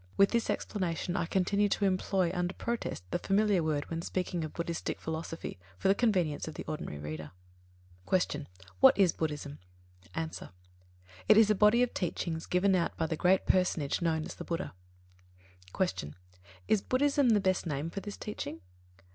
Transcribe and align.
With 0.17 0.31
this 0.31 0.49
explanation, 0.49 1.15
I 1.15 1.27
continue 1.27 1.69
to 1.69 1.85
employ 1.85 2.31
under 2.33 2.55
protest 2.55 3.03
the 3.11 3.19
familiar 3.19 3.61
word 3.61 3.87
when 3.91 4.01
speaking 4.01 4.43
of 4.43 4.51
Buddhistic 4.55 4.99
philosophy, 4.99 5.59
for 5.77 5.89
the 5.89 5.93
convenience 5.93 6.47
of 6.47 6.55
the 6.55 6.63
ordinary 6.65 6.97
reader. 6.97 7.33
2. 8.09 8.17
Q. 8.19 8.45
What 8.79 8.97
is 8.97 9.13
Buddhism? 9.13 9.59
A. 10.15 10.27
It 11.29 11.37
is 11.37 11.51
a 11.51 11.53
body 11.53 11.83
of 11.83 11.93
teachings 11.93 12.47
given 12.47 12.73
out 12.73 12.97
by 12.97 13.05
the 13.05 13.15
great 13.15 13.45
personage 13.45 14.01
known 14.01 14.25
as 14.25 14.33
the 14.33 14.43
Buddha. 14.43 14.73
3. 15.77 15.85
Q. 15.85 16.13
_Is 16.67 16.81
"Buddhism" 16.83 17.29
the 17.29 17.39
best 17.39 17.67
name 17.67 17.91
for 17.91 17.99
this 17.99 18.17
teaching? 18.17 18.61